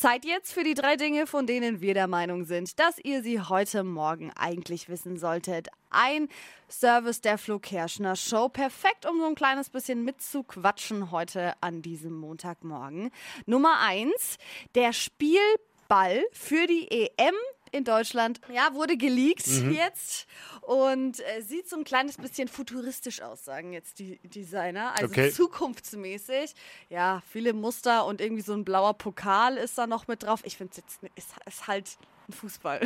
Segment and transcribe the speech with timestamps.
[0.00, 3.38] Zeit jetzt für die drei Dinge, von denen wir der Meinung sind, dass ihr sie
[3.38, 5.68] heute Morgen eigentlich wissen solltet.
[5.90, 6.28] Ein
[6.70, 8.48] Service der Flo Kerschner Show.
[8.48, 13.10] Perfekt, um so ein kleines bisschen mitzuquatschen heute an diesem Montagmorgen.
[13.44, 14.38] Nummer eins,
[14.74, 17.34] der Spielball für die EM
[17.72, 18.40] in Deutschland.
[18.52, 19.72] Ja, wurde geleakt mhm.
[19.72, 20.26] jetzt
[20.62, 24.92] und äh, sieht so ein kleines bisschen futuristisch aus, sagen jetzt die Designer.
[24.94, 25.30] Also okay.
[25.30, 26.54] zukunftsmäßig.
[26.88, 30.40] Ja, viele Muster und irgendwie so ein blauer Pokal ist da noch mit drauf.
[30.44, 32.80] Ich finde es jetzt ist, ist halt ein Fußball.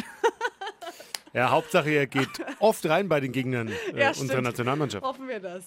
[1.35, 2.29] Ja, Hauptsache er geht
[2.61, 5.05] oft rein bei den Gegnern äh, ja, unserer Nationalmannschaft.
[5.05, 5.65] Hoffen wir das.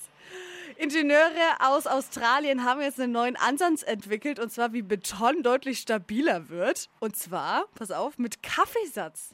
[0.77, 6.49] Ingenieure aus Australien haben jetzt einen neuen Ansatz entwickelt und zwar wie Beton deutlich stabiler
[6.49, 6.89] wird.
[6.99, 9.33] Und zwar, pass auf, mit Kaffeesatz.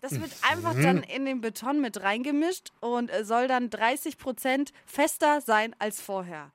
[0.00, 1.02] Das wird einfach dann mhm.
[1.04, 6.50] in den Beton mit reingemischt und soll dann 30 Prozent fester sein als vorher.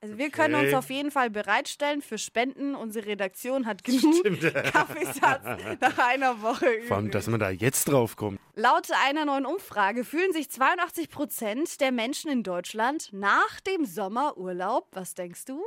[0.00, 2.74] Also wir können uns auf jeden Fall bereitstellen für Spenden.
[2.74, 4.22] Unsere Redaktion hat genug
[4.72, 6.66] Kaffeesatz nach einer Woche.
[6.86, 8.40] Vor allem, dass man da jetzt drauf kommt.
[8.54, 14.88] Laut einer neuen Umfrage fühlen sich 82 Prozent der Menschen in Deutschland nach dem Sommerurlaub,
[14.92, 15.64] was denkst du?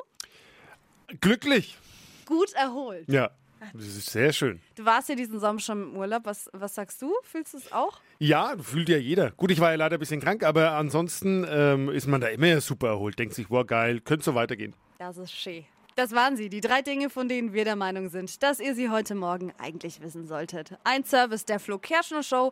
[1.21, 1.77] Glücklich.
[2.25, 3.09] Gut erholt.
[3.09, 3.31] Ja.
[3.73, 4.61] Das ist sehr schön.
[4.75, 6.25] Du warst ja diesen Sommer schon im Urlaub.
[6.25, 7.11] Was, was sagst du?
[7.23, 7.99] Fühlst du es auch?
[8.19, 9.31] Ja, fühlt ja jeder.
[9.31, 12.61] Gut, ich war ja leider ein bisschen krank, aber ansonsten ähm, ist man da immer
[12.61, 13.19] super erholt.
[13.19, 14.73] Denkt sich, wow, geil, könnte so weitergehen.
[14.97, 15.65] Das ist schön.
[15.99, 18.89] Das waren sie, die drei Dinge, von denen wir der Meinung sind, dass ihr sie
[18.89, 20.77] heute Morgen eigentlich wissen solltet.
[20.85, 22.47] Ein Service der Flo Kerschner Show.